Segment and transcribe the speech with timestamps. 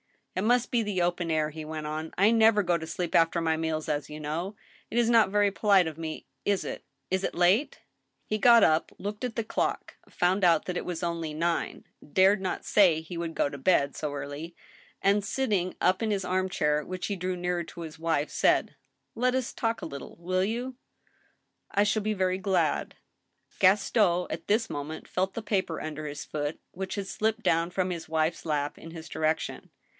[0.35, 3.39] "It must be the open air," he went on; "I never go to sleep after
[3.39, 4.55] my meals, as you know.
[4.89, 6.83] It is not very polite of me— ^is it?...
[7.11, 7.81] Is it late?"
[8.25, 11.43] He got up, looked at the clock, found out that it was only nine» AN
[11.43, 14.55] ILLUMINATION., l6i dared not say he would go to bed so early,
[15.03, 18.75] and, sitting' up in his arm chair, which he drew nearer to his wife, said:"
[19.15, 20.75] Let us talk a little— ^will you?"^
[21.39, 22.95] *' I shall be very glad."
[23.59, 27.91] Gaston at this moment felt the paper under his foot, which had slipped down from
[27.91, 29.69] his wife's lap in his direction.